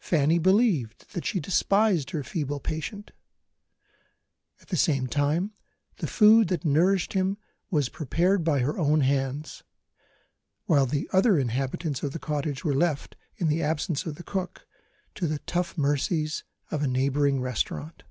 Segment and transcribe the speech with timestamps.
[0.00, 3.12] Fanny believed that she despised her feeble patient.
[4.60, 5.52] At the same time,
[5.98, 7.38] the food that nourished him
[7.70, 9.62] was prepared by her own hands
[10.64, 14.66] while the other inhabitants of the cottage were left (in the absence of the cook)
[15.14, 16.42] to the tough mercies
[16.72, 18.02] of a neighbouring restaurant.